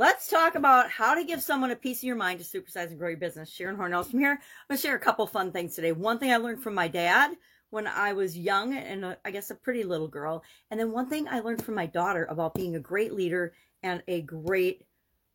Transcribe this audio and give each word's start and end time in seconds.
let's 0.00 0.28
talk 0.28 0.54
about 0.54 0.90
how 0.90 1.14
to 1.14 1.24
give 1.24 1.42
someone 1.42 1.72
a 1.72 1.76
piece 1.76 1.98
of 1.98 2.04
your 2.04 2.16
mind 2.16 2.40
to 2.40 2.44
supersize 2.46 2.86
and 2.86 2.98
grow 2.98 3.10
your 3.10 3.18
business. 3.18 3.50
Sharon 3.50 3.76
Hornells 3.76 4.10
from 4.10 4.20
here. 4.20 4.30
I'm 4.30 4.38
going 4.66 4.78
to 4.78 4.82
share 4.82 4.96
a 4.96 4.98
couple 4.98 5.26
fun 5.26 5.52
things 5.52 5.74
today. 5.74 5.92
One 5.92 6.18
thing 6.18 6.32
I 6.32 6.38
learned 6.38 6.62
from 6.62 6.74
my 6.74 6.88
dad 6.88 7.32
when 7.68 7.86
I 7.86 8.14
was 8.14 8.34
young 8.34 8.74
and 8.74 9.04
a, 9.04 9.18
I 9.26 9.30
guess 9.30 9.50
a 9.50 9.54
pretty 9.54 9.84
little 9.84 10.08
girl. 10.08 10.42
And 10.70 10.80
then 10.80 10.90
one 10.90 11.10
thing 11.10 11.28
I 11.28 11.40
learned 11.40 11.62
from 11.62 11.74
my 11.74 11.84
daughter 11.84 12.26
about 12.30 12.54
being 12.54 12.76
a 12.76 12.80
great 12.80 13.12
leader 13.12 13.52
and 13.82 14.02
a 14.08 14.22
great 14.22 14.86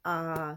uh, 0.03 0.55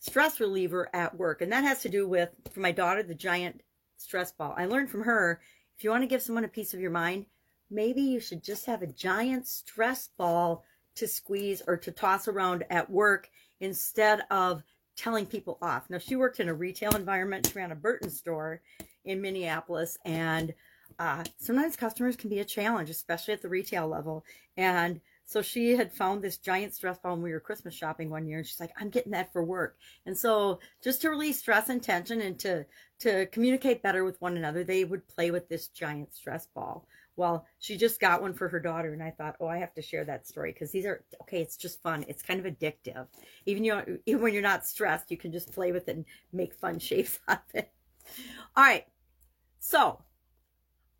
stress 0.00 0.38
reliever 0.38 0.90
at 0.92 1.16
work. 1.16 1.40
And 1.40 1.50
that 1.50 1.64
has 1.64 1.80
to 1.80 1.88
do 1.88 2.06
with, 2.06 2.28
for 2.52 2.60
my 2.60 2.72
daughter, 2.72 3.02
the 3.02 3.14
giant 3.14 3.62
stress 3.96 4.32
ball. 4.32 4.54
I 4.58 4.66
learned 4.66 4.90
from 4.90 5.04
her 5.04 5.40
if 5.78 5.82
you 5.82 5.88
want 5.88 6.02
to 6.02 6.08
give 6.08 6.20
someone 6.20 6.44
a 6.44 6.48
piece 6.48 6.74
of 6.74 6.80
your 6.80 6.90
mind, 6.90 7.24
maybe 7.70 8.02
you 8.02 8.20
should 8.20 8.42
just 8.42 8.66
have 8.66 8.82
a 8.82 8.86
giant 8.86 9.46
stress 9.46 10.10
ball 10.18 10.62
to 10.96 11.08
squeeze 11.08 11.62
or 11.66 11.76
to 11.78 11.90
toss 11.90 12.28
around 12.28 12.64
at 12.68 12.90
work 12.90 13.30
instead 13.60 14.22
of 14.30 14.62
telling 14.96 15.26
people 15.26 15.58
off. 15.60 15.88
Now, 15.90 15.98
she 15.98 16.16
worked 16.16 16.40
in 16.40 16.48
a 16.48 16.54
retail 16.54 16.96
environment. 16.96 17.46
She 17.46 17.58
ran 17.58 17.72
a 17.72 17.76
Burton 17.76 18.10
store 18.10 18.62
in 19.04 19.20
Minneapolis, 19.20 19.98
and 20.04 20.54
uh, 20.98 21.24
sometimes 21.36 21.76
customers 21.76 22.16
can 22.16 22.30
be 22.30 22.40
a 22.40 22.44
challenge, 22.44 22.90
especially 22.90 23.34
at 23.34 23.42
the 23.42 23.48
retail 23.48 23.86
level. 23.86 24.24
And 24.56 25.00
so 25.26 25.42
she 25.42 25.76
had 25.76 25.92
found 25.92 26.22
this 26.22 26.38
giant 26.38 26.72
stress 26.72 26.98
ball 26.98 27.14
when 27.14 27.22
we 27.22 27.32
were 27.32 27.40
Christmas 27.40 27.74
shopping 27.74 28.10
one 28.10 28.26
year, 28.26 28.38
and 28.38 28.46
she's 28.46 28.60
like, 28.60 28.72
"I'm 28.80 28.90
getting 28.90 29.12
that 29.12 29.32
for 29.32 29.42
work." 29.42 29.76
And 30.06 30.16
so, 30.16 30.60
just 30.82 31.02
to 31.02 31.10
release 31.10 31.40
stress 31.40 31.68
and 31.68 31.82
tension, 31.82 32.20
and 32.20 32.38
to 32.38 32.64
to 33.00 33.26
communicate 33.26 33.82
better 33.82 34.04
with 34.04 34.20
one 34.20 34.36
another, 34.36 34.62
they 34.62 34.84
would 34.84 35.06
play 35.08 35.32
with 35.32 35.48
this 35.48 35.68
giant 35.68 36.14
stress 36.14 36.46
ball. 36.46 36.86
Well, 37.16 37.46
she 37.58 37.76
just 37.76 37.98
got 37.98 38.20
one 38.20 38.34
for 38.34 38.48
her 38.48 38.60
daughter, 38.60 38.92
and 38.92 39.02
I 39.02 39.10
thought, 39.10 39.36
oh, 39.40 39.46
I 39.46 39.58
have 39.58 39.74
to 39.74 39.82
share 39.82 40.04
that 40.04 40.26
story 40.26 40.52
because 40.52 40.70
these 40.70 40.84
are 40.84 41.04
okay. 41.22 41.40
It's 41.40 41.56
just 41.56 41.82
fun. 41.82 42.04
It's 42.08 42.22
kind 42.22 42.44
of 42.44 42.52
addictive. 42.52 43.06
Even 43.46 43.64
you, 43.64 44.00
even 44.06 44.22
when 44.22 44.34
you're 44.34 44.42
not 44.42 44.66
stressed, 44.66 45.10
you 45.10 45.16
can 45.16 45.32
just 45.32 45.52
play 45.52 45.72
with 45.72 45.88
it 45.88 45.96
and 45.96 46.04
make 46.32 46.54
fun 46.54 46.78
shapes 46.80 47.18
out 47.28 47.42
of 47.48 47.54
it. 47.54 47.72
All 48.54 48.64
right, 48.64 48.84
so 49.58 50.02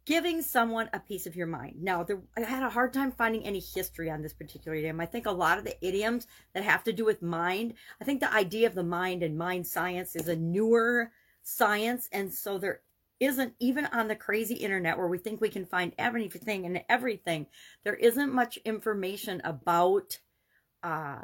giving 0.07 0.41
someone 0.41 0.89
a 0.93 1.01
piece 1.01 1.27
of 1.27 1.37
your 1.37 1.49
mind. 1.49 1.75
Now, 1.83 2.05
there, 2.05 2.23
I 2.37 2.43
had 2.43 2.63
a 2.63 2.71
hard 2.71 2.93
time 2.93 3.13
finding 3.13 3.45
any 3.45 3.59
history 3.61 4.09
on 4.09 4.23
this 4.23 4.33
particular 4.33 4.77
idiom. 4.77 5.01
I 5.01 5.07
think 5.07 5.27
a 5.27 5.33
lot 5.33 5.59
of 5.59 5.65
the 5.65 5.77
idioms 5.87 6.29
that 6.55 6.63
have 6.63 6.85
to 6.85 6.93
do 6.93 7.05
with 7.05 7.23
mind, 7.23 7.75
I 8.01 8.05
think 8.05 8.21
the 8.21 8.33
idea 8.33 8.69
of 8.69 8.75
the 8.75 8.85
mind 8.85 9.23
and 9.23 9.37
mind 9.37 9.67
science 9.67 10.15
is 10.15 10.29
a 10.29 10.37
newer 10.37 11.11
science. 11.43 12.09
And 12.13 12.33
so 12.33 12.57
there 12.57 12.81
isn't, 13.21 13.55
even 13.59 13.87
on 13.87 14.09
the 14.09 14.17
crazy 14.17 14.55
internet 14.55 14.99
where 14.99 15.09
we 15.09 15.19
think 15.19 15.41
we 15.41 15.49
can 15.49 15.67
find 15.67 15.93
everything 15.99 16.67
and 16.67 16.83
everything, 16.89 17.47
there 17.85 17.95
isn't 17.95 18.33
much 18.33 18.59
information 18.59 19.41
about 19.45 20.19
uh, 20.83 21.21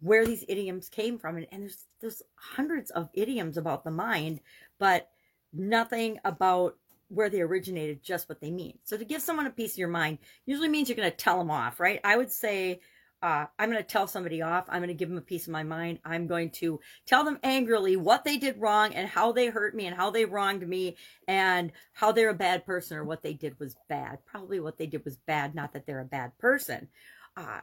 where 0.00 0.24
these 0.26 0.44
idioms 0.48 0.88
came 0.88 1.18
from. 1.18 1.36
And, 1.36 1.46
and 1.50 1.62
there's, 1.62 1.86
there's 2.00 2.22
hundreds 2.34 2.90
of 2.90 3.08
idioms 3.14 3.56
about 3.56 3.84
the 3.84 3.90
mind, 3.90 4.40
but 4.78 5.08
nothing 5.52 6.18
about 6.24 6.76
where 7.08 7.28
they 7.28 7.40
originated, 7.40 8.02
just 8.02 8.28
what 8.28 8.40
they 8.40 8.50
mean. 8.50 8.78
So 8.84 8.96
to 8.96 9.04
give 9.04 9.22
someone 9.22 9.46
a 9.46 9.50
piece 9.50 9.72
of 9.72 9.78
your 9.78 9.88
mind 9.88 10.18
usually 10.46 10.68
means 10.68 10.88
you're 10.88 10.96
going 10.96 11.10
to 11.10 11.16
tell 11.16 11.38
them 11.38 11.50
off, 11.50 11.78
right? 11.78 12.00
I 12.02 12.16
would 12.16 12.30
say, 12.32 12.80
uh, 13.24 13.46
I'm 13.58 13.70
going 13.70 13.82
to 13.82 13.88
tell 13.88 14.06
somebody 14.06 14.42
off. 14.42 14.66
I'm 14.68 14.80
going 14.80 14.88
to 14.88 14.94
give 14.94 15.08
them 15.08 15.16
a 15.16 15.22
piece 15.22 15.46
of 15.46 15.52
my 15.52 15.62
mind. 15.62 15.98
I'm 16.04 16.26
going 16.26 16.50
to 16.50 16.78
tell 17.06 17.24
them 17.24 17.38
angrily 17.42 17.96
what 17.96 18.22
they 18.22 18.36
did 18.36 18.60
wrong 18.60 18.92
and 18.92 19.08
how 19.08 19.32
they 19.32 19.46
hurt 19.46 19.74
me 19.74 19.86
and 19.86 19.96
how 19.96 20.10
they 20.10 20.26
wronged 20.26 20.68
me 20.68 20.98
and 21.26 21.72
how 21.94 22.12
they're 22.12 22.28
a 22.28 22.34
bad 22.34 22.66
person 22.66 22.98
or 22.98 23.04
what 23.04 23.22
they 23.22 23.32
did 23.32 23.58
was 23.58 23.76
bad. 23.88 24.18
Probably 24.26 24.60
what 24.60 24.76
they 24.76 24.86
did 24.86 25.06
was 25.06 25.16
bad, 25.16 25.54
not 25.54 25.72
that 25.72 25.86
they're 25.86 26.02
a 26.02 26.04
bad 26.04 26.36
person. 26.36 26.88
Uh, 27.34 27.60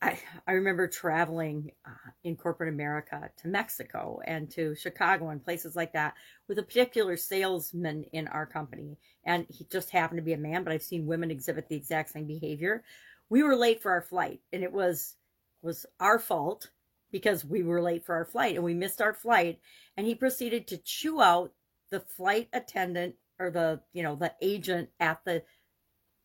I, 0.00 0.18
I 0.46 0.52
remember 0.52 0.88
traveling 0.88 1.72
uh, 1.84 2.10
in 2.24 2.36
corporate 2.36 2.72
America 2.72 3.30
to 3.42 3.48
Mexico 3.48 4.20
and 4.24 4.48
to 4.52 4.74
Chicago 4.74 5.28
and 5.28 5.44
places 5.44 5.76
like 5.76 5.92
that 5.92 6.14
with 6.48 6.58
a 6.58 6.62
particular 6.62 7.18
salesman 7.18 8.04
in 8.12 8.26
our 8.28 8.46
company. 8.46 8.96
And 9.24 9.44
he 9.50 9.66
just 9.70 9.90
happened 9.90 10.18
to 10.18 10.24
be 10.24 10.32
a 10.32 10.38
man, 10.38 10.64
but 10.64 10.72
I've 10.72 10.82
seen 10.82 11.06
women 11.06 11.30
exhibit 11.30 11.68
the 11.68 11.76
exact 11.76 12.10
same 12.10 12.26
behavior. 12.26 12.84
We 13.30 13.42
were 13.42 13.56
late 13.56 13.82
for 13.82 13.90
our 13.90 14.02
flight 14.02 14.40
and 14.52 14.62
it 14.62 14.72
was, 14.72 15.16
was 15.62 15.86
our 16.00 16.18
fault 16.18 16.70
because 17.10 17.44
we 17.44 17.62
were 17.62 17.82
late 17.82 18.04
for 18.04 18.14
our 18.14 18.24
flight 18.24 18.54
and 18.54 18.64
we 18.64 18.74
missed 18.74 19.00
our 19.00 19.14
flight. 19.14 19.58
And 19.96 20.06
he 20.06 20.14
proceeded 20.14 20.66
to 20.68 20.78
chew 20.78 21.20
out 21.20 21.52
the 21.90 22.00
flight 22.00 22.48
attendant 22.52 23.16
or 23.38 23.50
the, 23.50 23.80
you 23.92 24.02
know, 24.02 24.16
the 24.16 24.32
agent 24.42 24.90
at 25.00 25.24
the, 25.24 25.42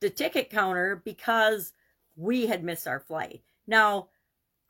the 0.01 0.09
ticket 0.09 0.49
counter 0.49 1.01
because 1.03 1.73
we 2.15 2.47
had 2.47 2.63
missed 2.63 2.87
our 2.87 2.99
flight 2.99 3.41
now, 3.67 4.09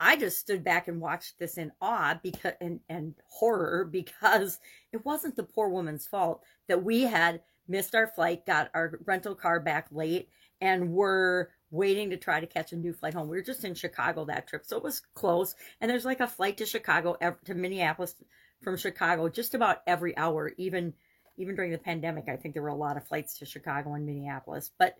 I 0.00 0.16
just 0.16 0.38
stood 0.38 0.64
back 0.64 0.88
and 0.88 1.00
watched 1.00 1.38
this 1.38 1.56
in 1.56 1.72
awe 1.80 2.18
because 2.22 2.54
and, 2.60 2.80
and 2.88 3.14
horror 3.26 3.84
because 3.90 4.58
it 4.92 5.04
wasn't 5.04 5.36
the 5.36 5.42
poor 5.42 5.68
woman's 5.68 6.06
fault 6.06 6.42
that 6.68 6.82
we 6.82 7.02
had 7.02 7.42
missed 7.66 7.94
our 7.94 8.06
flight, 8.06 8.46
got 8.46 8.70
our 8.74 8.98
rental 9.06 9.34
car 9.34 9.60
back 9.60 9.88
late, 9.90 10.28
and 10.60 10.92
were 10.92 11.50
waiting 11.70 12.10
to 12.10 12.16
try 12.16 12.40
to 12.40 12.46
catch 12.46 12.72
a 12.72 12.76
new 12.76 12.92
flight 12.92 13.14
home. 13.14 13.28
We 13.28 13.36
were 13.36 13.42
just 13.42 13.64
in 13.64 13.74
Chicago 13.74 14.24
that 14.26 14.46
trip, 14.46 14.64
so 14.64 14.76
it 14.76 14.82
was 14.82 15.02
close. 15.14 15.54
And 15.80 15.90
there's 15.90 16.04
like 16.04 16.20
a 16.20 16.26
flight 16.26 16.56
to 16.58 16.66
Chicago 16.66 17.16
to 17.44 17.54
Minneapolis 17.54 18.14
from 18.62 18.76
Chicago 18.76 19.28
just 19.28 19.54
about 19.54 19.82
every 19.86 20.16
hour, 20.16 20.52
even 20.56 20.94
even 21.36 21.56
during 21.56 21.72
the 21.72 21.78
pandemic. 21.78 22.28
I 22.28 22.36
think 22.36 22.54
there 22.54 22.62
were 22.62 22.68
a 22.68 22.74
lot 22.74 22.96
of 22.96 23.06
flights 23.06 23.38
to 23.38 23.46
Chicago 23.46 23.94
and 23.94 24.06
Minneapolis. 24.06 24.70
But 24.78 24.96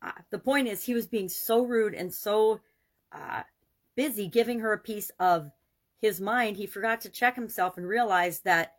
uh, 0.00 0.12
the 0.30 0.38
point 0.38 0.68
is, 0.68 0.84
he 0.84 0.94
was 0.94 1.06
being 1.06 1.28
so 1.28 1.62
rude 1.62 1.94
and 1.94 2.12
so 2.12 2.60
uh, 3.12 3.42
busy 3.96 4.28
giving 4.28 4.60
her 4.60 4.72
a 4.72 4.78
piece 4.78 5.10
of 5.18 5.50
his 6.00 6.20
mind, 6.20 6.56
he 6.56 6.66
forgot 6.66 7.00
to 7.02 7.08
check 7.08 7.34
himself 7.36 7.76
and 7.76 7.86
realize 7.86 8.40
that 8.40 8.74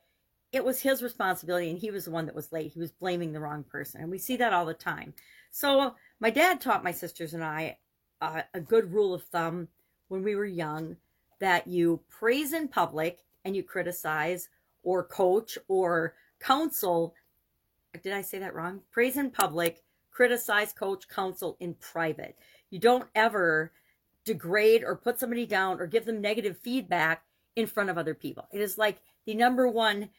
it 0.53 0.63
was 0.63 0.79
his 0.79 1.01
responsibility 1.01 1.71
and 1.71 1.79
he 1.79 1.89
was 1.89 2.05
the 2.05 2.11
one 2.11 2.27
that 2.27 2.35
was 2.35 2.51
late. 2.51 2.71
He 2.71 2.79
was 2.79 2.91
blaming 2.91 3.33
the 3.33 3.39
wrong 3.39 3.63
person. 3.63 4.01
And 4.01 4.11
we 4.11 4.19
see 4.19 4.37
that 4.37 4.53
all 4.53 4.67
the 4.67 4.73
time. 4.75 5.15
So 5.49 5.95
my 6.19 6.29
dad 6.29 6.61
taught 6.61 6.83
my 6.83 6.91
sisters 6.91 7.33
and 7.33 7.43
I 7.43 7.77
uh, 8.21 8.43
a 8.53 8.61
good 8.61 8.93
rule 8.93 9.15
of 9.15 9.23
thumb 9.23 9.67
when 10.07 10.23
we 10.23 10.35
were 10.35 10.45
young 10.45 10.95
that 11.39 11.67
you 11.67 11.99
praise 12.07 12.53
in 12.53 12.67
public 12.67 13.19
and 13.43 13.55
you 13.55 13.63
criticize 13.63 14.47
or 14.83 15.03
coach 15.03 15.57
or 15.67 16.13
counsel. 16.39 17.15
Did 18.03 18.13
I 18.13 18.21
say 18.21 18.37
that 18.37 18.53
wrong? 18.53 18.81
Praise 18.91 19.17
in 19.17 19.31
public, 19.31 19.81
criticize, 20.11 20.71
coach, 20.71 21.09
counsel 21.09 21.57
in 21.59 21.73
private. 21.73 22.37
You 22.69 22.77
don't 22.77 23.09
ever 23.15 23.71
degrade 24.23 24.83
or 24.83 24.95
put 24.95 25.19
somebody 25.19 25.47
down 25.47 25.81
or 25.81 25.87
give 25.87 26.05
them 26.05 26.21
negative 26.21 26.59
feedback 26.59 27.23
in 27.55 27.65
front 27.65 27.89
of 27.89 27.97
other 27.97 28.13
people. 28.13 28.47
It 28.51 28.61
is 28.61 28.77
like 28.77 29.01
the 29.25 29.33
number 29.33 29.67
one 29.67 30.09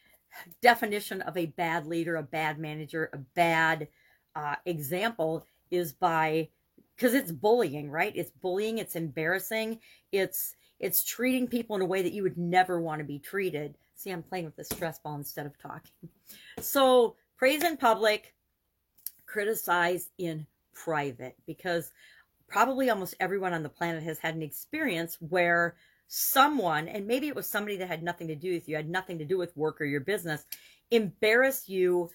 definition 0.61 1.21
of 1.21 1.37
a 1.37 1.47
bad 1.47 1.85
leader, 1.85 2.15
a 2.15 2.23
bad 2.23 2.59
manager, 2.59 3.09
a 3.13 3.17
bad 3.17 3.87
uh, 4.35 4.55
example 4.65 5.45
is 5.71 5.93
by 5.93 6.49
because 6.95 7.13
it's 7.13 7.31
bullying, 7.31 7.91
right? 7.91 8.13
It's 8.15 8.31
bullying, 8.31 8.77
it's 8.77 8.95
embarrassing, 8.95 9.79
it's 10.11 10.55
it's 10.79 11.03
treating 11.03 11.47
people 11.47 11.75
in 11.75 11.81
a 11.81 11.85
way 11.85 12.01
that 12.01 12.13
you 12.13 12.23
would 12.23 12.37
never 12.37 12.81
want 12.81 12.99
to 12.99 13.05
be 13.05 13.19
treated. 13.19 13.75
See, 13.95 14.11
I'm 14.11 14.23
playing 14.23 14.45
with 14.45 14.55
the 14.55 14.63
stress 14.63 14.99
ball 14.99 15.15
instead 15.15 15.45
of 15.45 15.57
talking. 15.57 16.09
So 16.59 17.15
praise 17.37 17.63
in 17.63 17.77
public, 17.77 18.33
criticize 19.25 20.09
in 20.17 20.45
private 20.73 21.35
because 21.47 21.91
probably 22.47 22.89
almost 22.89 23.15
everyone 23.19 23.53
on 23.53 23.63
the 23.63 23.69
planet 23.69 24.03
has 24.03 24.19
had 24.19 24.35
an 24.35 24.41
experience 24.41 25.17
where 25.19 25.75
someone, 26.07 26.87
and 26.87 27.07
maybe 27.07 27.27
it 27.27 27.35
was 27.35 27.49
somebody 27.49 27.77
that 27.77 27.87
had 27.87 28.03
nothing 28.03 28.27
to 28.27 28.35
do 28.35 28.53
with 28.53 28.67
you, 28.67 28.75
had 28.75 28.89
nothing 28.89 29.17
to 29.19 29.25
do 29.25 29.37
with 29.37 29.55
work 29.57 29.81
or 29.81 29.85
your 29.85 30.01
business, 30.01 30.45
embarrass 30.91 31.67
you 31.67 32.09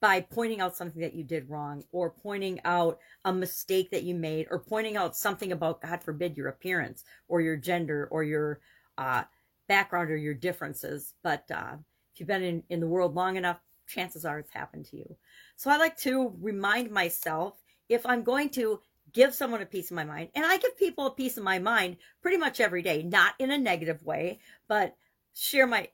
by 0.00 0.20
pointing 0.20 0.60
out 0.60 0.76
something 0.76 1.02
that 1.02 1.14
you 1.14 1.22
did 1.22 1.48
wrong 1.48 1.84
or 1.92 2.10
pointing 2.10 2.58
out 2.64 2.98
a 3.26 3.32
mistake 3.32 3.90
that 3.90 4.02
you 4.02 4.14
made 4.14 4.46
or 4.50 4.58
pointing 4.58 4.96
out 4.96 5.14
something 5.14 5.52
about, 5.52 5.82
God 5.82 6.02
forbid, 6.02 6.36
your 6.36 6.48
appearance 6.48 7.04
or 7.28 7.40
your 7.40 7.56
gender 7.56 8.08
or 8.10 8.24
your 8.24 8.60
uh, 8.96 9.24
background 9.68 10.10
or 10.10 10.16
your 10.16 10.34
differences. 10.34 11.14
But 11.22 11.44
uh, 11.50 11.76
if 12.14 12.20
you've 12.20 12.28
been 12.28 12.42
in, 12.42 12.62
in 12.70 12.80
the 12.80 12.88
world 12.88 13.14
long 13.14 13.36
enough, 13.36 13.60
chances 13.86 14.24
are 14.24 14.38
it's 14.38 14.52
happened 14.52 14.86
to 14.86 14.96
you. 14.96 15.16
So 15.56 15.70
I 15.70 15.76
like 15.76 15.96
to 15.98 16.34
remind 16.40 16.90
myself 16.90 17.60
if 17.88 18.06
I'm 18.06 18.22
going 18.22 18.48
to 18.50 18.80
give 19.12 19.34
someone 19.34 19.62
a 19.62 19.66
piece 19.66 19.90
of 19.90 19.96
my 19.96 20.04
mind. 20.04 20.30
And 20.34 20.44
I 20.44 20.58
give 20.58 20.76
people 20.76 21.06
a 21.06 21.14
piece 21.14 21.36
of 21.36 21.44
my 21.44 21.58
mind 21.58 21.96
pretty 22.22 22.36
much 22.36 22.60
every 22.60 22.82
day, 22.82 23.02
not 23.02 23.34
in 23.38 23.50
a 23.50 23.58
negative 23.58 24.04
way, 24.04 24.40
but 24.68 24.96
share 25.34 25.66
my 25.66 25.88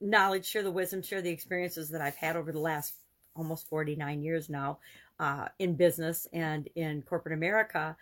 knowledge, 0.00 0.46
share 0.46 0.62
the 0.62 0.70
wisdom, 0.70 1.02
share 1.02 1.22
the 1.22 1.30
experiences 1.30 1.90
that 1.90 2.00
I've 2.00 2.16
had 2.16 2.36
over 2.36 2.52
the 2.52 2.60
last 2.60 2.94
almost 3.36 3.68
49 3.68 4.22
years 4.22 4.48
now 4.48 4.78
uh, 5.18 5.48
in 5.58 5.74
business 5.74 6.26
and 6.32 6.68
in 6.74 7.02
corporate 7.02 7.34
America. 7.34 7.96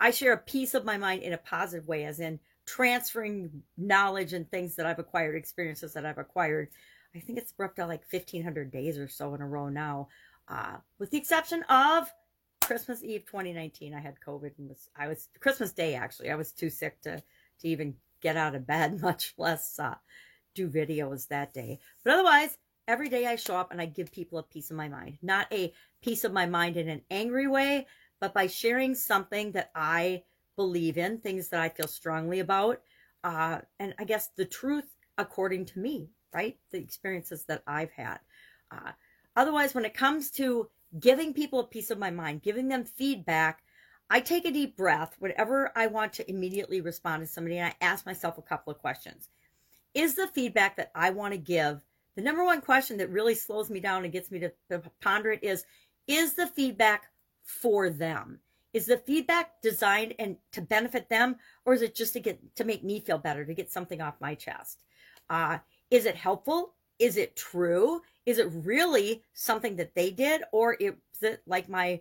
I 0.00 0.10
share 0.10 0.32
a 0.32 0.38
piece 0.38 0.74
of 0.74 0.84
my 0.84 0.96
mind 0.96 1.22
in 1.22 1.32
a 1.32 1.38
positive 1.38 1.86
way, 1.86 2.04
as 2.04 2.20
in 2.20 2.40
transferring 2.66 3.62
knowledge 3.76 4.32
and 4.32 4.50
things 4.50 4.74
that 4.76 4.86
I've 4.86 4.98
acquired, 4.98 5.36
experiences 5.36 5.92
that 5.94 6.04
I've 6.04 6.18
acquired. 6.18 6.68
I 7.14 7.20
think 7.20 7.38
it's 7.38 7.54
up 7.62 7.76
to 7.76 7.86
like 7.86 8.02
1,500 8.10 8.70
days 8.70 8.98
or 8.98 9.08
so 9.08 9.34
in 9.34 9.40
a 9.40 9.46
row 9.46 9.68
now, 9.68 10.08
uh, 10.48 10.76
with 10.98 11.10
the 11.10 11.18
exception 11.18 11.62
of 11.68 12.12
Christmas 12.64 13.02
Eve 13.02 13.24
2019, 13.26 13.94
I 13.94 14.00
had 14.00 14.14
COVID 14.26 14.52
and 14.58 14.68
was 14.68 14.88
I 14.96 15.08
was 15.08 15.28
Christmas 15.40 15.72
Day 15.72 15.94
actually. 15.94 16.30
I 16.30 16.34
was 16.34 16.52
too 16.52 16.70
sick 16.70 17.00
to 17.02 17.22
to 17.60 17.68
even 17.68 17.94
get 18.20 18.36
out 18.36 18.54
of 18.54 18.66
bed, 18.66 19.00
much 19.02 19.34
less 19.36 19.78
uh, 19.78 19.96
do 20.54 20.68
videos 20.68 21.28
that 21.28 21.52
day. 21.52 21.78
But 22.02 22.14
otherwise, 22.14 22.56
every 22.88 23.08
day 23.08 23.26
I 23.26 23.36
show 23.36 23.56
up 23.56 23.70
and 23.70 23.80
I 23.80 23.86
give 23.86 24.12
people 24.12 24.38
a 24.38 24.42
piece 24.42 24.70
of 24.70 24.76
my 24.76 24.88
mind. 24.88 25.18
Not 25.22 25.46
a 25.52 25.72
piece 26.02 26.24
of 26.24 26.32
my 26.32 26.46
mind 26.46 26.76
in 26.76 26.88
an 26.88 27.02
angry 27.10 27.46
way, 27.46 27.86
but 28.20 28.32
by 28.32 28.46
sharing 28.46 28.94
something 28.94 29.52
that 29.52 29.70
I 29.74 30.22
believe 30.56 30.96
in, 30.96 31.18
things 31.18 31.48
that 31.48 31.60
I 31.60 31.68
feel 31.68 31.88
strongly 31.88 32.40
about, 32.40 32.80
uh, 33.24 33.58
and 33.78 33.94
I 33.98 34.04
guess 34.04 34.30
the 34.36 34.44
truth 34.44 34.86
according 35.18 35.66
to 35.66 35.78
me, 35.78 36.10
right? 36.32 36.56
The 36.70 36.78
experiences 36.78 37.44
that 37.44 37.62
I've 37.66 37.92
had. 37.92 38.18
Uh, 38.70 38.92
otherwise, 39.36 39.74
when 39.74 39.84
it 39.84 39.94
comes 39.94 40.30
to 40.32 40.68
giving 40.98 41.34
people 41.34 41.60
a 41.60 41.66
piece 41.66 41.90
of 41.90 41.98
my 41.98 42.10
mind, 42.10 42.42
giving 42.42 42.68
them 42.68 42.84
feedback, 42.84 43.62
I 44.10 44.20
take 44.20 44.44
a 44.44 44.52
deep 44.52 44.76
breath 44.76 45.16
whenever 45.18 45.72
I 45.74 45.86
want 45.86 46.12
to 46.14 46.30
immediately 46.30 46.80
respond 46.80 47.22
to 47.22 47.26
somebody 47.26 47.58
and 47.58 47.66
I 47.68 47.84
ask 47.84 48.06
myself 48.06 48.38
a 48.38 48.42
couple 48.42 48.72
of 48.72 48.78
questions. 48.78 49.28
Is 49.94 50.14
the 50.14 50.26
feedback 50.28 50.76
that 50.76 50.90
I 50.94 51.10
want 51.10 51.32
to 51.32 51.38
give 51.38 51.80
the 52.16 52.22
number 52.22 52.44
one 52.44 52.60
question 52.60 52.96
that 52.98 53.10
really 53.10 53.34
slows 53.34 53.70
me 53.70 53.80
down 53.80 54.04
and 54.04 54.12
gets 54.12 54.30
me 54.30 54.38
to, 54.40 54.82
ponder 55.00 55.32
it 55.32 55.42
is 55.42 55.64
is 56.06 56.34
the 56.34 56.46
feedback 56.46 57.10
for 57.42 57.90
them? 57.90 58.38
Is 58.72 58.86
the 58.86 58.98
feedback 58.98 59.62
designed 59.62 60.14
and 60.18 60.36
to 60.52 60.60
benefit 60.60 61.08
them, 61.08 61.36
or 61.64 61.74
is 61.74 61.82
it 61.82 61.94
just 61.94 62.12
to 62.14 62.20
get 62.20 62.56
to 62.56 62.64
make 62.64 62.84
me 62.84 63.00
feel 63.00 63.18
better, 63.18 63.44
to 63.44 63.54
get 63.54 63.72
something 63.72 64.00
off 64.00 64.20
my 64.20 64.34
chest? 64.34 64.80
Uh, 65.30 65.58
is 65.90 66.06
it 66.06 66.16
helpful? 66.16 66.74
Is 66.98 67.16
it 67.16 67.36
true? 67.36 68.00
Is 68.26 68.38
it 68.38 68.48
really 68.52 69.22
something 69.32 69.76
that 69.76 69.94
they 69.94 70.10
did, 70.10 70.42
or 70.52 70.74
is 70.74 70.94
it 71.20 71.42
like 71.46 71.68
my 71.68 72.00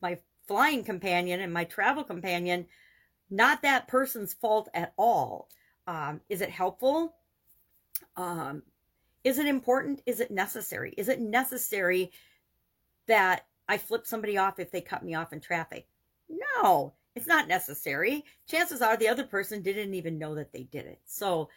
my 0.00 0.18
flying 0.46 0.84
companion 0.84 1.40
and 1.40 1.52
my 1.52 1.64
travel 1.64 2.04
companion, 2.04 2.66
not 3.30 3.62
that 3.62 3.88
person's 3.88 4.34
fault 4.34 4.68
at 4.74 4.92
all? 4.96 5.48
Um, 5.86 6.20
is 6.28 6.40
it 6.40 6.50
helpful? 6.50 7.14
Um, 8.16 8.62
is 9.24 9.38
it 9.38 9.46
important? 9.46 10.02
Is 10.06 10.20
it 10.20 10.30
necessary? 10.30 10.94
Is 10.96 11.08
it 11.08 11.20
necessary 11.20 12.12
that 13.06 13.46
I 13.68 13.78
flip 13.78 14.06
somebody 14.06 14.36
off 14.36 14.58
if 14.58 14.70
they 14.70 14.80
cut 14.80 15.02
me 15.02 15.14
off 15.14 15.32
in 15.32 15.40
traffic? 15.40 15.86
No, 16.28 16.92
it's 17.14 17.26
not 17.26 17.48
necessary. 17.48 18.24
Chances 18.46 18.82
are 18.82 18.96
the 18.96 19.08
other 19.08 19.24
person 19.24 19.62
didn't 19.62 19.94
even 19.94 20.18
know 20.18 20.34
that 20.34 20.52
they 20.52 20.64
did 20.64 20.86
it. 20.86 21.00
So, 21.06 21.48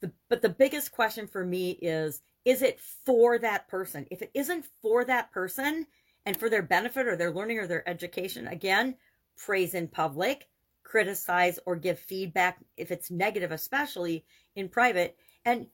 the, 0.00 0.12
but 0.28 0.42
the 0.42 0.48
biggest 0.48 0.92
question 0.92 1.26
for 1.26 1.44
me 1.44 1.72
is 1.72 2.22
is 2.44 2.62
it 2.62 2.80
for 3.04 3.38
that 3.38 3.68
person? 3.68 4.06
If 4.10 4.22
it 4.22 4.30
isn't 4.32 4.64
for 4.80 5.04
that 5.04 5.30
person 5.30 5.86
and 6.24 6.36
for 6.36 6.48
their 6.48 6.62
benefit 6.62 7.06
or 7.06 7.16
their 7.16 7.32
learning 7.32 7.58
or 7.58 7.66
their 7.66 7.86
education, 7.88 8.48
again, 8.48 8.96
praise 9.36 9.74
in 9.74 9.88
public, 9.88 10.48
criticize 10.82 11.58
or 11.66 11.76
give 11.76 11.98
feedback 11.98 12.58
if 12.76 12.90
it's 12.90 13.10
negative, 13.10 13.52
especially 13.52 14.24
in 14.56 14.68
private. 14.68 15.16
And 15.44 15.66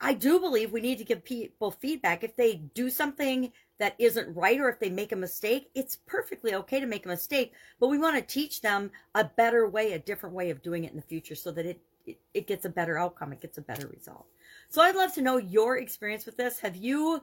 I 0.00 0.14
do 0.14 0.40
believe 0.40 0.72
we 0.72 0.80
need 0.80 0.98
to 0.98 1.04
give 1.04 1.24
people 1.24 1.70
feedback. 1.70 2.24
If 2.24 2.36
they 2.36 2.54
do 2.74 2.90
something 2.90 3.52
that 3.78 3.94
isn't 3.98 4.34
right 4.34 4.60
or 4.60 4.68
if 4.68 4.80
they 4.80 4.90
make 4.90 5.12
a 5.12 5.16
mistake, 5.16 5.70
it's 5.74 5.96
perfectly 6.06 6.54
okay 6.54 6.80
to 6.80 6.86
make 6.86 7.04
a 7.04 7.08
mistake, 7.08 7.52
but 7.80 7.88
we 7.88 7.98
want 7.98 8.16
to 8.16 8.22
teach 8.22 8.60
them 8.60 8.90
a 9.14 9.24
better 9.24 9.68
way, 9.68 9.92
a 9.92 9.98
different 9.98 10.34
way 10.34 10.50
of 10.50 10.62
doing 10.62 10.84
it 10.84 10.90
in 10.90 10.96
the 10.96 11.02
future 11.02 11.34
so 11.34 11.50
that 11.52 11.66
it, 11.66 11.80
it, 12.06 12.18
it 12.34 12.46
gets 12.46 12.64
a 12.64 12.68
better 12.68 12.98
outcome, 12.98 13.32
it 13.32 13.40
gets 13.40 13.58
a 13.58 13.62
better 13.62 13.88
result. 13.88 14.26
So 14.68 14.82
I'd 14.82 14.96
love 14.96 15.14
to 15.14 15.22
know 15.22 15.36
your 15.36 15.78
experience 15.78 16.26
with 16.26 16.36
this. 16.36 16.60
Have 16.60 16.76
you 16.76 17.22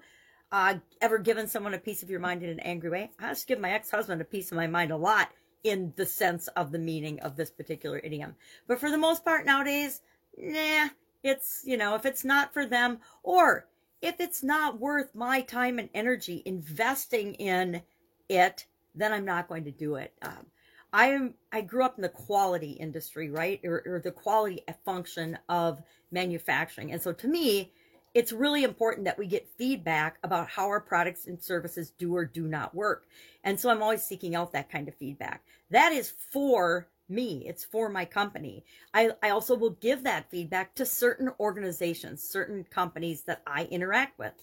uh, 0.51 0.75
ever 1.01 1.17
given 1.17 1.47
someone 1.47 1.73
a 1.73 1.79
piece 1.79 2.03
of 2.03 2.09
your 2.09 2.19
mind 2.19 2.43
in 2.43 2.49
an 2.49 2.59
angry 2.59 2.89
way? 2.89 3.11
I 3.19 3.29
used 3.29 3.41
to 3.41 3.47
give 3.47 3.59
my 3.59 3.71
ex-husband 3.71 4.21
a 4.21 4.25
piece 4.25 4.51
of 4.51 4.57
my 4.57 4.67
mind 4.67 4.91
a 4.91 4.97
lot 4.97 5.29
in 5.63 5.93
the 5.95 6.05
sense 6.05 6.47
of 6.49 6.71
the 6.71 6.79
meaning 6.79 7.19
of 7.19 7.35
this 7.35 7.49
particular 7.49 7.99
idiom. 8.03 8.35
But 8.67 8.79
for 8.79 8.89
the 8.89 8.97
most 8.97 9.25
part 9.25 9.45
nowadays, 9.45 10.01
nah, 10.37 10.89
it's, 11.23 11.63
you 11.65 11.77
know, 11.77 11.95
if 11.95 12.05
it's 12.05 12.23
not 12.23 12.53
for 12.53 12.65
them 12.65 12.99
or 13.23 13.67
if 14.01 14.19
it's 14.19 14.41
not 14.41 14.79
worth 14.79 15.13
my 15.13 15.41
time 15.41 15.77
and 15.77 15.89
energy 15.93 16.41
investing 16.45 17.33
in 17.35 17.81
it, 18.29 18.65
then 18.95 19.11
I'm 19.11 19.25
not 19.25 19.49
going 19.49 19.65
to 19.65 19.71
do 19.71 19.95
it. 19.95 20.13
Um, 20.21 20.45
I 20.91 21.07
am. 21.07 21.35
I 21.51 21.61
grew 21.61 21.83
up 21.83 21.97
in 21.97 22.01
the 22.01 22.09
quality 22.09 22.71
industry, 22.71 23.29
right, 23.29 23.59
or, 23.63 23.83
or 23.85 24.01
the 24.03 24.11
quality 24.11 24.61
function 24.85 25.37
of 25.47 25.81
manufacturing, 26.11 26.91
and 26.91 27.01
so 27.01 27.13
to 27.13 27.27
me, 27.27 27.71
it's 28.13 28.31
really 28.31 28.63
important 28.63 29.05
that 29.05 29.19
we 29.19 29.27
get 29.27 29.47
feedback 29.57 30.17
about 30.23 30.49
how 30.49 30.67
our 30.67 30.81
products 30.81 31.27
and 31.27 31.41
services 31.41 31.91
do 31.91 32.15
or 32.15 32.25
do 32.25 32.47
not 32.47 32.73
work. 32.73 33.05
And 33.43 33.59
so 33.59 33.69
I'm 33.69 33.83
always 33.83 34.03
seeking 34.03 34.35
out 34.35 34.51
that 34.53 34.71
kind 34.71 34.87
of 34.87 34.95
feedback. 34.95 35.43
That 35.69 35.93
is 35.93 36.09
for 36.09 36.87
me. 37.07 37.43
It's 37.47 37.63
for 37.63 37.89
my 37.89 38.05
company. 38.05 38.63
I, 38.93 39.11
I 39.21 39.29
also 39.29 39.55
will 39.55 39.71
give 39.71 40.03
that 40.03 40.29
feedback 40.31 40.75
to 40.75 40.85
certain 40.85 41.29
organizations, 41.39 42.23
certain 42.23 42.63
companies 42.63 43.23
that 43.23 43.41
I 43.45 43.65
interact 43.65 44.17
with. 44.17 44.33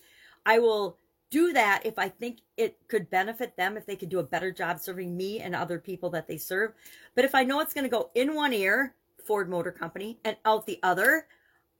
I 0.44 0.58
will 0.60 0.98
do 1.30 1.52
that 1.52 1.82
if 1.84 1.98
I 1.98 2.08
think 2.08 2.38
it 2.56 2.76
could 2.88 3.10
benefit 3.10 3.56
them, 3.56 3.76
if 3.76 3.86
they 3.86 3.96
could 3.96 4.08
do 4.08 4.18
a 4.18 4.24
better 4.24 4.52
job 4.52 4.78
serving 4.78 5.16
me 5.16 5.40
and 5.40 5.54
other 5.54 5.78
people 5.78 6.10
that 6.10 6.28
they 6.28 6.36
serve. 6.36 6.72
But 7.14 7.24
if 7.24 7.34
I 7.34 7.44
know 7.44 7.60
it's 7.60 7.74
going 7.74 7.84
to 7.84 7.90
go 7.90 8.10
in 8.14 8.34
one 8.34 8.52
ear, 8.52 8.94
Ford 9.24 9.48
Motor 9.48 9.72
Company, 9.72 10.18
and 10.24 10.36
out 10.44 10.66
the 10.66 10.78
other, 10.82 11.26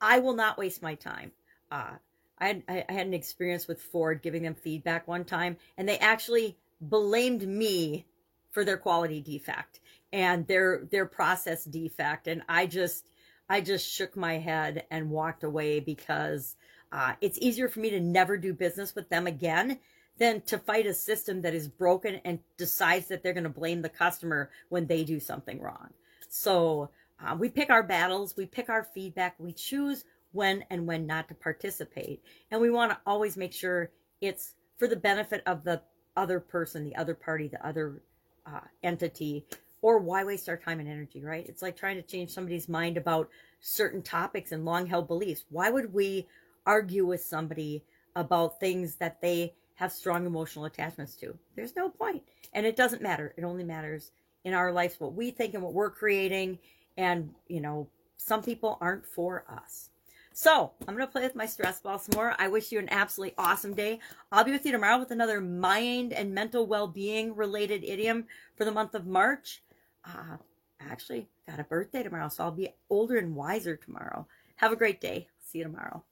I 0.01 0.19
will 0.19 0.35
not 0.35 0.59
waste 0.59 0.83
my 0.83 0.95
time. 0.95 1.33
Uh, 1.71 1.93
I 2.39 2.47
had, 2.49 2.63
I 2.69 2.85
had 2.89 3.07
an 3.07 3.15
experience 3.15 3.67
with 3.67 3.81
Ford 3.81 4.21
giving 4.23 4.43
them 4.43 4.55
feedback 4.55 5.09
one 5.09 5.25
time, 5.25 5.57
and 5.79 5.89
they 5.89 5.99
actually 5.99 6.59
blamed 6.81 7.47
me 7.47 8.05
for 8.51 8.65
their 8.65 8.77
quality 8.77 9.21
defect 9.21 9.81
and 10.13 10.47
their 10.47 10.87
their 10.91 11.07
process 11.07 11.65
defect 11.65 12.27
and 12.27 12.43
i 12.49 12.65
just 12.65 13.09
i 13.49 13.61
just 13.61 13.87
shook 13.87 14.17
my 14.17 14.39
head 14.39 14.85
and 14.91 15.11
walked 15.11 15.45
away 15.45 15.81
because 15.81 16.57
uh, 16.93 17.15
it's 17.21 17.39
easier 17.41 17.69
for 17.69 17.81
me 17.81 17.91
to 17.91 18.01
never 18.01 18.37
do 18.37 18.53
business 18.53 18.95
with 18.95 19.09
them 19.09 19.27
again 19.27 19.79
than 20.19 20.41
to 20.43 20.59
fight 20.59 20.87
a 20.87 20.95
system 20.95 21.43
that 21.43 21.55
is 21.55 21.69
broken 21.69 22.21
and 22.25 22.39
decides 22.57 23.09
that 23.09 23.23
they're 23.23 23.35
going 23.35 23.45
to 23.45 23.51
blame 23.51 23.83
the 23.83 23.89
customer 23.89 24.51
when 24.69 24.87
they 24.87 25.05
do 25.05 25.21
something 25.21 25.61
wrong 25.61 25.91
so 26.29 26.89
uh, 27.25 27.35
we 27.39 27.49
pick 27.49 27.71
our 27.71 27.83
battles 27.83 28.37
we 28.37 28.47
pick 28.47 28.69
our 28.69 28.85
feedback 28.85 29.35
we 29.39 29.53
choose 29.53 30.05
when 30.33 30.65
and 30.71 30.87
when 30.87 31.07
not 31.07 31.29
to 31.29 31.35
participate 31.35 32.23
and 32.51 32.61
we 32.61 32.71
want 32.71 32.91
to 32.91 32.99
always 33.07 33.37
make 33.37 33.53
sure 33.53 33.91
it's 34.21 34.55
for 34.79 34.89
the 34.89 34.97
benefit 34.97 35.43
of 35.47 35.65
the 35.65 35.81
other 36.17 36.41
person 36.41 36.85
the 36.85 36.97
other 36.97 37.15
party 37.15 37.49
the 37.49 37.67
other 37.67 38.03
uh, 38.47 38.61
entity 38.83 39.45
or 39.83 39.99
why 39.99 40.25
waste 40.25 40.49
our 40.49 40.57
time 40.57 40.81
and 40.81 40.89
energy, 40.89 41.23
right? 41.23 41.47
It's 41.49 41.63
like 41.63 41.77
trying 41.77 41.97
to 41.97 42.03
change 42.03 42.31
somebody's 42.31 42.69
mind 42.69 42.97
about 42.97 43.29
certain 43.61 44.03
topics 44.03 44.53
and 44.53 44.65
long 44.65 44.87
held 44.87 45.07
beliefs. 45.07 45.45
Why 45.51 45.71
would 45.71 45.93
we 45.93 46.27
argue 46.67 47.07
with 47.07 47.23
somebody 47.23 47.85
about 48.15 48.61
things 48.61 48.97
that 48.97 49.21
they 49.21 49.55
have 49.75 49.93
strong 49.93 50.27
emotional 50.27 50.65
attachments 50.65 51.15
to? 51.17 51.37
There's 51.55 51.77
no 51.77 51.89
point. 51.89 52.23
And 52.53 52.67
it 52.67 52.77
doesn't 52.77 53.03
matter. 53.03 53.35
It 53.37 53.45
only 53.45 53.65
matters 53.65 54.13
in 54.45 54.55
our 54.55 54.73
lives 54.73 54.99
what 54.99 55.15
we 55.15 55.31
think 55.31 55.55
and 55.55 55.63
what 55.63 55.75
we're 55.75 55.91
creating. 55.91 56.59
And, 56.97 57.35
you 57.49 57.61
know, 57.61 57.89
some 58.17 58.43
people 58.43 58.79
aren't 58.81 59.07
for 59.07 59.45
us. 59.49 59.91
So 60.33 60.73
I'm 60.87 60.95
going 60.95 61.07
to 61.07 61.13
play 61.13 61.23
with 61.23 61.35
my 61.35 61.47
stress 61.47 61.81
ball 61.81 61.99
some 61.99 62.15
more. 62.15 62.35
I 62.39 62.49
wish 62.49 62.71
you 62.71 62.79
an 62.79 62.91
absolutely 62.91 63.35
awesome 63.39 63.75
day. 63.75 64.01
I'll 64.31 64.45
be 64.45 64.53
with 64.53 64.67
you 64.67 64.73
tomorrow 64.73 64.99
with 64.99 65.11
another 65.11 65.41
mind 65.41 66.13
and 66.13 66.35
mental 66.35 66.67
well 66.67 66.89
being 66.89 67.35
related 67.35 67.85
idiom 67.85 68.27
for 68.55 68.67
the 68.67 68.73
month 68.73 68.95
of 68.95 69.07
March 69.07 69.63
uh, 70.07 70.37
actually 70.81 71.29
got 71.49 71.61
a 71.61 71.65
birthday 71.65 72.03
tomorrow, 72.03 72.29
so 72.29 72.45
I'll 72.45 72.51
be 72.51 72.75
older 72.91 73.19
and 73.19 73.35
wiser 73.35 73.77
tomorrow. 73.77 74.27
Have 74.57 74.73
a 74.73 74.77
great 74.77 75.01
day. 75.01 75.29
See 75.41 75.59
you 75.59 75.65
tomorrow. 75.65 76.03